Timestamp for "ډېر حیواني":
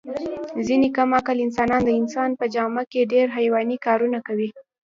3.13-3.77